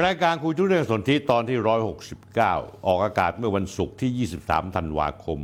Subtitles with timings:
[0.00, 1.58] รายการคุยทุกเรื่องสนธิตอนที่
[2.22, 5.40] 169 ออกอากาศเมื่อวันศุกร์ที่ 23 ธันวาคม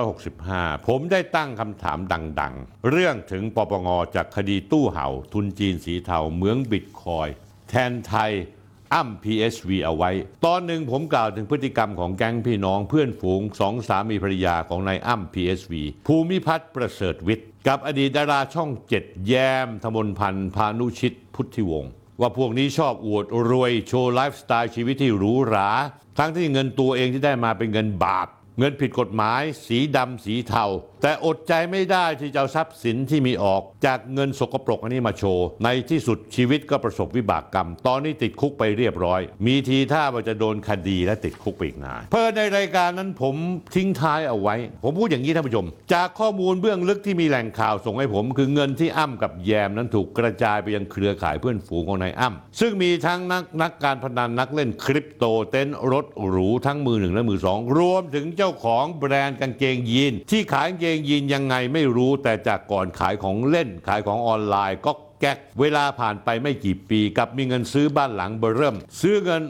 [0.00, 1.98] 2565 ผมได้ตั้งคำถาม
[2.40, 7.28] ดังๆ เรื่องถึงปปงจากคดีตู้เห่า ทุนจีนสีเทาเหมืองบิตคอย
[7.68, 8.32] แทนไทย
[8.94, 10.10] อ้ำ PSV เอาไว้
[10.44, 15.72] ตอนหนึ่งผมกล่าวถึงพฤติกรรมของแก๊งพี่น้องเพื่อนฝูงสองสามีภรรยาของนายอ้ำ PSV
[16.06, 25.70] ภูมิพัฒน์ประเสริฐวิทย์ กับอดีตดาราช่องเจ็ดแย้มธมนพันธ์พานุชิตพุทธิวงศ์ ว่าพวกนี้ชอบอวดรวยโชว์ไลฟ์สไตล์ชีวิตที่หรูหรา
[26.18, 28.26] ทั้งที่เงินตัวเองที่ได้มาเป็นเงินบาป
[28.58, 30.64] เงินผิดกฎหมาย สีดำสีเทา
[31.06, 43.34] แต่อดใจไม่ได้ที่จะเอาทรัพย์สินที่มีออก จากเงินสกปรกอันนี้มาโชว์ ในที่สุดชีวิตก็ประสบวิบากกรรม ตอนนี้ติดคุกไปเรียบร้อย มีทีท่าว่าจะโดนคดีและติดคุกไปอีกนานเพื่อในรายการนั้นผม
[43.74, 69.42] ทิ้งท้ายเอาไว้ ผมพูดอย่างนี้ท่านผู้ชม จากข้อมูลเบื้องลึกที่มีแหล่งข่าวส่งให้ผม คือเงินที่อ้ำกับแยมนั้นถูกกระจายไปยังเครือข่ายเพื่อนฝูงของนายอ้ำซึ่งมีทั้งนักนักการพนันนักเล่นคริปโตเต็นท์รถหรูทั้งมือหนึ่งและมือสองรวมถึงเจ้าของแบรนด์กางเกงยีนที่ขายกางเกงยีนยังไงไม่รู้แต่จากก่อนขายของเล่นขายของออนไลน์ก็ แก๊กเวลาผ่านไปไม่กี่ปีกับมีเงินซื้อบ้านหลังเบ้อเริ่ม ซื้อเงิน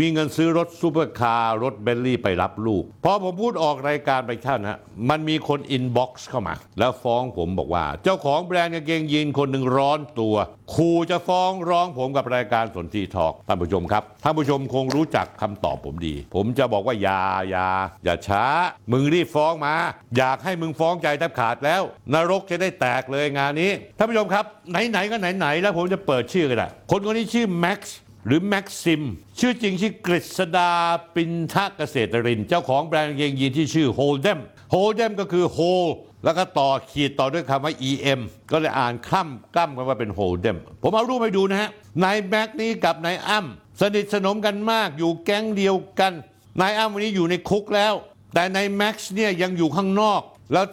[0.00, 4.78] มีเงินซื้อรถซูเปอร์คาร์รถเบนลี่ไปรับลูก พอผมพูดออกรายการไปท่านฮะ
[5.10, 10.36] มันมีคน inbox เข้ามา แล้วฟ้องผมบอกว่า เจ้าของแบรนด์กางเกงยีนคนหนึ่งร้อนตัว
[10.74, 17.68] ขู่จะฟ้องร้องผมกับรายการ Sondhi Talk ท่านผู้ชมครับท่านผู้ชมคงรู้จักคำตอบผมดี ผมจะบอกว่าอย่าอย่า
[18.04, 18.44] อย่าช้า
[18.92, 19.74] มึงรีบฟ้องมา
[20.16, 21.82] อยากให้มึงฟ้องใจแทบขาดแล้ว
[22.14, 29.02] นรกจะได้แตกเลยงานนี้ท่านผู้ชมครับไหนๆก็ไหนๆแล้วผมจะเปิดชื่อกันละคนคนนี้ชื่อแม็กซ์หรือแม็กซิม
[29.38, 30.70] ชื่อจริงชื่อกฤษดา
[31.14, 34.38] ปินทะเกษตรริน เจ้าของแบรนด์กางเกงยีนที่ชื่อ Holdem
[34.70, 35.84] Holdem ก็คือ hold
[36.24, 37.74] แล้วก็ต่อขีดต่อด้วยคำว่า
[38.12, 41.70] em ก็เลยอ่านคล่ำกล้ำกันว่าเป็นโฮลเดมผมเอารูปให้ดูนะฮะ
[42.04, 46.12] นายแม็กนี้กับนายอ้ำสนิทสนมกันมากอยู่แก๊งเดียวกัน
[46.60, 47.94] นายอ้ำวันนี้อยู่ในคุกแล้ว
[48.34, 50.20] แต่นายแม็กซ์เนี่ยยังอยู่ข้างนอก
[50.52, 50.66] แล้ว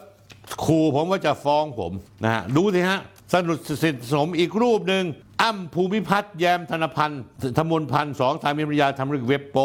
[0.66, 1.92] ขู่ผมว่าจะฟ้องผม
[2.24, 3.00] นะฮะดูสิฮะ
[3.34, 5.06] สนุทสนิทสมอีกรูปหนึ่ง
[5.42, 7.24] อ้ำภูมิพัฒน์แยมธนพันธ์
[7.58, 9.58] ธมนพันธ์สองสามีภรรยาทำเรื่องเว็บโป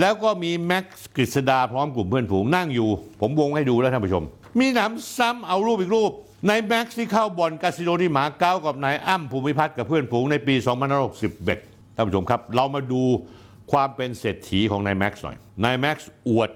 [0.00, 2.88] แล้วก็มีแม็กซ์กฤษดาพร้อมกลุ่มเพื่อนฝูงนั่งอยู่
[3.20, 4.24] ผมวงให้ดูแล้วท่านผู้ชม
[4.60, 6.10] มีหนำซ้ำเอารูปอีกรูป
[6.48, 10.54] นายแม็กซ์ที่เข้าบ่อนคาสิโนที่หมาเก้ากับนายอ้ำภูมิพัฒน์กับเพื่อนฝูงในปี
[11.26, 13.02] 2561ท่านผู้ชมครับ เรามาดู
[13.72, 16.50] ความเป็นเศรษฐีของนายแม็กซ์หน่อยนายแม็กซ์อวด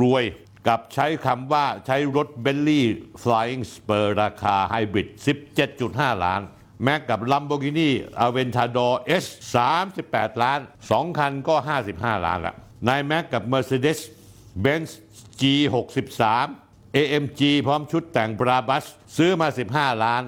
[0.00, 0.24] รวย
[0.68, 2.86] กับใช้คำว่าใช้รถเบลลี่
[3.22, 5.08] Flying Spur ราคาไฮบริด
[5.66, 6.40] 17.5 ล้าน
[6.84, 7.90] แม็กกับ Lamborghini
[8.26, 9.24] Aventador S
[9.86, 10.60] 38 ล้าน
[10.90, 11.54] 2 คันก็
[11.90, 12.54] 55 ล้านละ
[12.88, 13.98] นายแม็กกับ Mercedes
[14.64, 14.90] Benz
[15.40, 15.42] G
[16.40, 18.84] 63 AMG พร้อมชุดแต่ง Brabus
[19.16, 20.22] ซื้อมา 15 ล้าน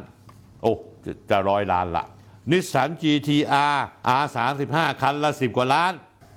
[0.63, 0.73] โอ้
[1.05, 2.05] จะจะร้อยล้านละ
[2.51, 3.77] นิสสัน GTR
[4.23, 5.93] R35 คันละ 10 กว่าล้าน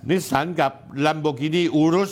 [0.10, 0.72] นิสสันกับ
[1.06, 2.12] Lamborghini Urus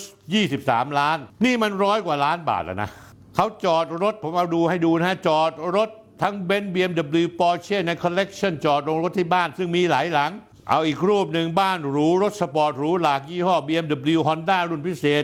[0.49, 2.89] 23 ล้าน นี่มันร้อยกว่าล้านบาทแล้วนะ
[3.35, 5.89] เขาจอดรถผมเอาดูให้ดูนะ จอดรถ
[6.21, 10.31] ทั้งเบนซ์ BMW Porsche ในคอลเลกชันจอดโรงรถที่บ้านซึ่งมีหลายหลัง
[10.69, 15.23] เอาอีกรูปหนึ่งบ้านหรู รถสปอร์ตหรูหลากยี่ห้อ BMW Honda รุ่นพิเศษ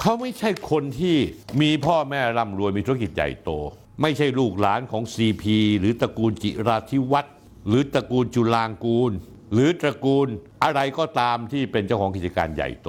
[0.00, 1.16] เขาไม่ใช่คนที่
[1.60, 3.50] มีพ่อแม่ร่ำรวยมีธุรกิจใหญ่โต
[4.02, 5.44] ไม่ใช่ลูกหลานของ CP
[5.78, 7.34] หรือตระกูลจิราธิวัฒน์
[7.68, 9.12] หรือตระกูลจุฬางกูร
[9.52, 10.28] หรือตระกูล
[10.64, 12.88] อะไรก็ตามที่เป็นเจ้าของกิจการใหญ่โต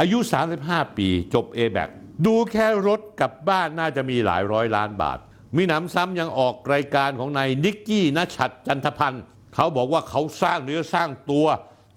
[0.00, 0.18] อายุ
[0.58, 1.88] 35 ปีจบ a b a c
[2.26, 5.18] ดูแค่รถกับบ้านน่าจะมีหลายร้อยล้านบาท
[5.56, 9.22] มีหนำซ้ำยังออกรายการของนายนิกกี้ ณฉัตร จันทพันธ์
[9.54, 11.46] เขาบอกว่าเขาสร้างเนื้อสร้างตัว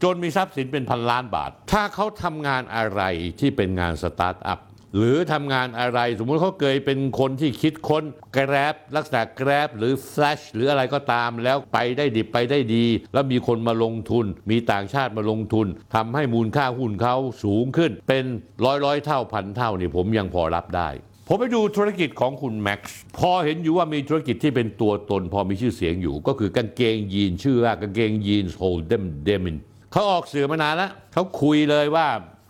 [0.04, 3.02] จนมีทรัพย์สินเป็นพันล้านบาท ถ้าเขาทำงานอะไร
[3.40, 4.60] ที่เป็นงานสตาร์ทอัพ
[4.98, 8.04] หรือทำงานอะไร สมมุติเขาเคยเป็นคนที่คิดค้น
[8.34, 18.26] แกร็บลักษณะ Grab หรือแฟลชหรืออะไรก็ตามแล้วไปได้ดิบไปได้ดี แล้วมีคนมาลงทุน มีต่างชาติมาลงทุนทำให้มูลค่าหุ้นเขาสูงขึ้น เป็น
[18.66, 20.90] ร้อยร้อยเท่าพันเท่านี่ผมยังพอรับได้
[21.28, 29.58] ผมไปดูธุรกิจของคุณแม็กซ์พอเห็นอยู่ว่ามีธุรกิจที่เป็นตัวตน พอมีชื่อเสียงอยู่ ก็คือกางเกงยีนชื่อว่ากางเกงยีน Hold'em Denim
[29.92, 32.08] เขาออกสื่อมานานแล้วเขาคุยเลยว่า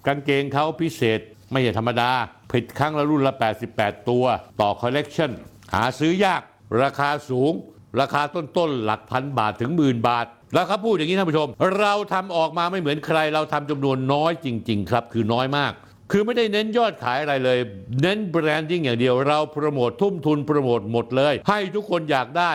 [0.08, 1.20] กางเกงเขาพิเศษ
[1.52, 2.10] ไม่ใช่ธรรมดา
[2.52, 3.34] ผลิตครั้งละรุ่นละ
[3.72, 4.26] 88 ตัว
[4.62, 5.32] ต่อคอลเลกชัน
[5.74, 6.42] หาซื้อยาก
[6.84, 7.54] ราคาสูง
[8.00, 11.50] ราคาต้นๆ หลักพันบาทถึงหมื่นบาท แล้วเขาพูดอย่างนี้ท่านผู้ชม
[11.80, 15.72] เราทำออกมาไม่เหมือนใคร เราทำจำนวนน้อยจริง ๆ ครับ คือน้อยมาก
[16.12, 17.58] คือไม่ได้เน้นยอดขายอะไรเลย
[18.02, 22.52] เน้น branding อย่างเดียว เราโปรโมททุ่มทุนโปรโมทหมดเลย ให้ทุกคนอยากได้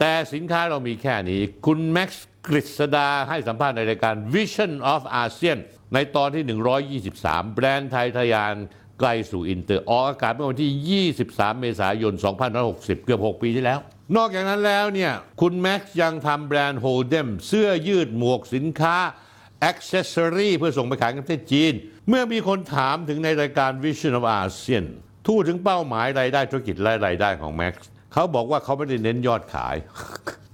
[0.00, 5.58] แต่สินค้าเรามีแค่นี้ คุณแม็กซ์กฤษดาให้สัมภาษณ์ในรายการ Vision of ASEAN
[5.94, 6.44] ในตอนที่
[7.12, 8.54] 123 แบรนด์ไทยทะยาน
[9.00, 12.14] ไกลสู่อินเตอร์ออกอากาศเมื่อวันที่ 23 เมษายน
[12.60, 13.78] 2560 เกือบ 6 ปีที่แล้ว
[14.16, 18.96] นอกจากนั้นแล้วเนี่ย คุณแม็กซ์ยังทำแบรนด์ Hold'em เสื้อยืดหมวกสินค้า
[19.70, 21.72] accessory เพื่อส่งไปขายในประเทศจีน
[22.08, 24.84] เมื่อมีคนถามถึงในรายการ Vision of ASEAN
[25.26, 27.74] พูดถึงเป้าหมายรายได้ธุรกิจและรายได้ของ Max
[28.12, 29.76] เขาบอกว่าเขาไม่ได้เน้นยอดขาย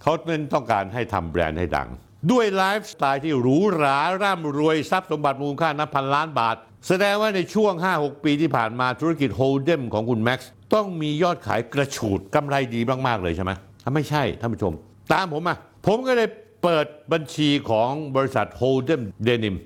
[0.03, 1.89] เขาเน้นต้องการให้ทำแบรนด์ให้ดัง
[2.31, 13.53] ด้วยไลฟ์สไตล์ที่หรูหราร่ำรวยทรัพย์สมบัติมูลค่านับพันล้านบาท แสดงว่าในช่วง 5-6 ปีที่ผ่านมาธุรกิจ Hold'em ของคุณแม็กซ์ต้องมียอดขายกระฉูดกำไรดีมาก ๆ เลยใช่ไหม
[13.85, 14.73] ถ้าไม่ใช่ท่านผู้ชม
[15.13, 15.57] ตามผมมา
[15.87, 16.29] ผมก็เลย
[16.63, 19.57] เปิดบัญชีของบริษัท Hold'em Denim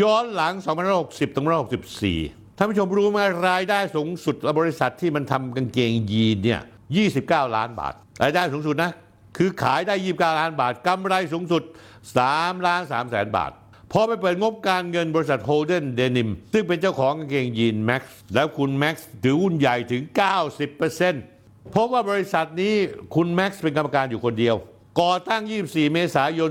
[0.00, 0.54] ย้อนหลัง
[0.94, 1.46] 2560ถึง
[2.02, 3.18] 2564 ท่านผู้ชมรู้ไหม
[3.48, 6.60] รายได้สูงสุดบริษัทที่มันทำกางเกงยีนเนี่ย
[7.08, 8.90] 29 ล้านบาท รายได้สูงสุดนะ
[9.36, 11.62] คือขายได้ 29 ล้านบาทกำไรสูงสุด
[12.14, 13.52] 3 ล้าน3แสนบาท
[13.92, 20.02] พอไปเปิดงบการเงินบริษัทโฮเดนเดนิมซึ่งเป็นเจ้าของกางเกงยีนแม็กซ์แล้วคุณแม็กซ์ถือหุ้นใหญ่ถึง
[20.86, 22.74] 90%เพราะว่าบริษัทนี้
[23.14, 24.56] คุณแม็กซ์เป็นกรรมการอยู่คนเดียว
[25.00, 26.50] ก่อตั้ง 24 เมษายน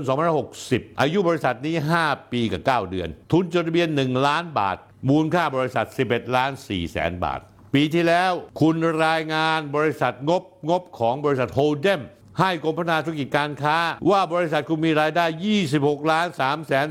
[0.50, 4.76] 2560 อายุบริษัทนี้ 5 ปีกับ 9 เดือน ทุนจดทะเบียน 1 ล้านบาท
[5.08, 7.40] มูลค่าบริษัท 11 ล้าน4แสนบาท
[7.74, 8.76] ปีที่แล้วคุณ
[9.06, 12.00] รายงานบริษัทงบงบของบริษัทโฮเดม
[12.40, 13.76] ให้กรมพัฒนาธุรกิจการค้า
[14.10, 15.24] ว่าบริษัทคุณมีรายได้
[15.68, 16.86] 26 ล้าน3แสน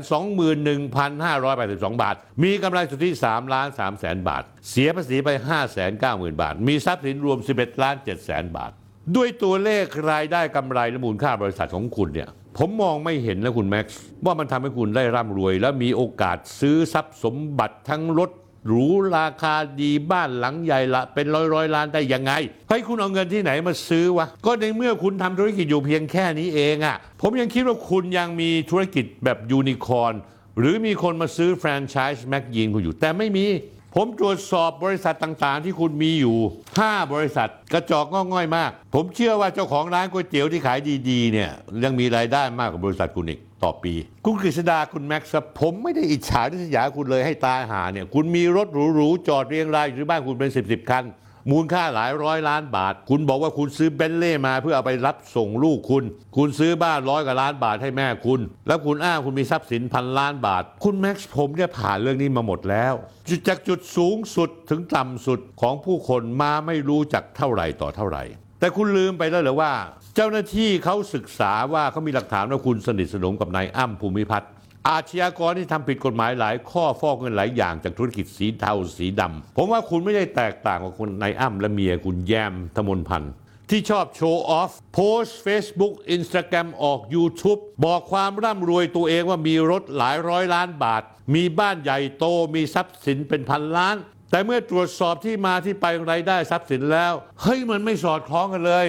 [1.00, 8.72] 21,582 บาท มีกำไรสุทธิ3ล้าน3แสนบาท เสียภาษีไป 5 9 0 0 0 0 บาท มีทรัพย์สินรวม 11 ล้าน7แสนบาท
[9.16, 18.30] ด้วยตัวเลขรายได้กำไรและมูลค่าบริษัทของคุณเนี่ยผมมองไม่เห็นนะคุณแม็กซ์ว่ามันทำให้คุณได้ร่ำรวย และมีโอกาสซื้อทรัพย์สมบัติทั้งรถ
[18.66, 18.86] หรู
[19.16, 22.32] ราคาดีบ้านหลังใหญ่ละ เป็นร้อยร้อยล้านได้ยังไง
[22.70, 30.14] ให้คุณเอาเงินที่ไหนมาซื้อวะก็ในเมื่อคุณทำธุรกิจอยู่เพียงแค่นี้เองอะ่ะผมยังคิดว่าคุณยังมีธุรกิจแบบยูนิคอร์น
[30.58, 33.46] หรือมีคนมาซื้อแฟรนไชส์แม็กยีนคุณอยู่แต่ไม่มี
[33.94, 36.36] ผมตรวจสอบบริษัทต่างๆ ที่คุณมีอยู่
[36.74, 40.78] 5 บริษัทกระจอกง่อง่อยมาก ผมเชื่อว่าเจ้าของร้านก๋วยเตี๋ยวที่ขาย
[41.10, 41.50] ดี ๆ เนี่ย
[41.84, 43.92] ยังมีรายได้มากกว่าบริษัทคุณอีกต่อปี
[44.24, 51.04] คุณกฤษดาคุณแม็กซ์ผมไม่ได้อิจฉาทิษยาคุณเลยให้ตายหาเนี่ย คุณมีรถหรูๆจอดเรียงรายอยู่ที่บ้านคุณเป็น 10บสคัน
[51.50, 56.04] มูลค่าหลายร้อยล้านบาท คุณบอกว่าคุณซื้อเบนเล่มาเพื่อเอาไปรับส่งลูกคุณ
[56.36, 62.94] คุณซื้อบ้านร้อยกว่าล้านบาทให้แม่คุณ แล้วคุณอ้างคุณมีทรัพย์สินพันล้านบาท คุณแม็กซ์ผมเนี่ยผ่านเรื่องนี้มาหมดแล้ว
[63.28, 68.22] จุดจากจุดสูงสุดถึงต่ำสุดของผู้คนมาไม่รู้จักเท่าไหร่ต่อเท่าไหร่
[68.60, 69.72] แต่คุณลืมไปแล้วหรือว่า
[70.16, 74.50] เจ้าหน้าที่เขาศึกษาว่าเขามีหลักฐานว่าคุณสนิทสนมกับนายอ้ำภูมิพัฒน์
[74.88, 83.32] อาชญากรที่ทำผิดกฎหมายหลาย ข้อฟอกเงินหลายอย่างจากธุรกิจสีเทาสีดำผมว่าคุณไม่ได้แตกต่างกับคนนายอ้ำและเมียคุณแยมธมนพันธ์
[83.70, 91.02] ที่ชอบโชว์ออฟ โพสต์ Facebook Instagram ออก YouTube บอกความร่ำรวยตัวเองว่ามีรถหลายร้อยล้านบาท
[91.34, 92.24] มีบ้านใหญ่โต
[92.54, 93.96] มีทรัพย์สินเป็นพันล้าน
[94.30, 97.12] แต่เมื่อตรวจสอบที่มาที่ไปของรายได้ทรัพย์สินแล้ว
[97.42, 98.86] เฮ้ยมันไม่สอดคล้องกันเลย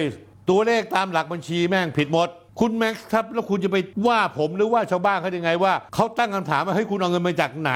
[0.50, 2.28] ตัวเลขตามหลักบัญชีแม่งผิดหมด
[2.60, 3.76] คุณแม็กซ์ครับแล้วคุณจะไป
[4.06, 7.72] ว่าผมหรือว่าชาวบ้านเขายังไงว่าเขาตั้งคำถามว่าเฮ้ยคุณเอาเงินมาจากไหน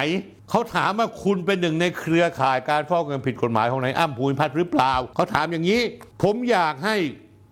[0.51, 5.81] เขาถามว่าคุณเป็นหนึ่งในเครือข่ายการฟอกเงินผิดกฎหมายของนายอ้ำภูมิพัฒน์หรือเปล่า เขาถามอย่างนี้
[6.23, 6.97] ผมอยากให้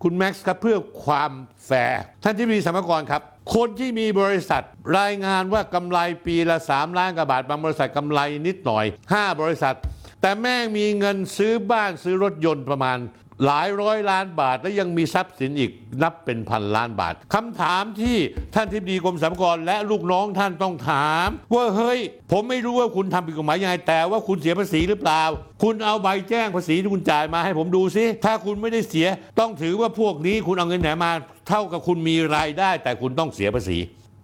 [0.03, 1.31] คุณแม็กซ์ครับเพื่อความ
[1.65, 3.21] แฟร์ท่านที่มีสมรกรครับ
[3.55, 4.63] คนที่มีบริษัท
[4.99, 9.75] รายงานว่ากำไรปีละ 3 ล้านกว่าบาทบางบริษัทกำไรนิดหน่อย 5 บริษัท
[10.21, 12.97] แต่แม่งมีเงินซื้อบ้านซื้อรถยนต์ประมาณ
[13.45, 15.71] หลายร้อยล้านบาทและยังมีทรัพย์สินอีก
[16.03, 18.17] นับเป็นพันล้านบาทคำถามที่
[18.55, 21.99] ท่านทิบดีกรมสรรพากรและลูกน้องท่านต้องถาม ว่าเฮ้ย
[22.31, 25.23] ผมไม่รู้ว่าคุณทำผิดกฎหมายยังไงแต่ว่าคุณเสียภาษีหรือเปล่า
[25.63, 29.07] คุณเอาใบแจ้งภาษีที่คุณจ่ายมาให้ผมดูซิถ้าคุณไม่ได้เสีย
[29.39, 31.11] ต้องถือว่าพวกนี้คุณเอาเงินไหนมา
[31.49, 33.77] เท่ากับคุณมีรายได้ แต่คุณต้องเสียภาษี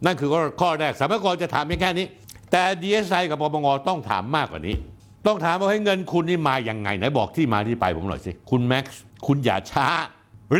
[0.06, 0.30] นั่นคือ
[0.62, 2.06] ข้อแรกสรรพากรจะถามเพียงแค่นี้
[2.52, 4.76] แต่ดีเอสไอกับปปงต้องถามมากกว่านี้
[5.26, 9.88] ต้องถามว่าไอ้เงินคุณนี่มาอย่างไงไหนบอกที่มาที่ไปผมหน่อยสิคุณแม็กซ์คุณอย่าช้า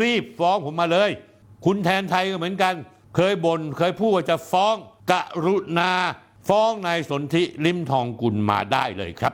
[0.02, 1.10] รีบฟ้องผมมาเลย
[1.66, 2.74] คุณแทนไทยก็เหมือนกัน
[3.16, 4.76] เคยบ่นเคยพูดว่าจะฟ้อง
[5.12, 5.14] ก
[5.46, 5.92] รุณา
[6.50, 9.34] ฟ้องนายสนธิลิมทองกุลมาได้เลยครับ